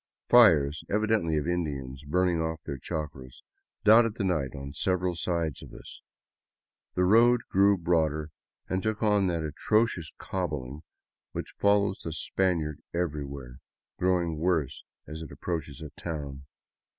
[0.29, 3.43] Fires, evidently of Indians burning off their chacras,
[3.83, 6.01] dotted the night on several sides of us.
[6.95, 8.31] The road grew broader
[8.67, 10.81] and took on that atrocious cobbling
[11.33, 13.59] which follows the Spaniard everywhere,
[13.99, 16.47] growing worse as it approaches a town.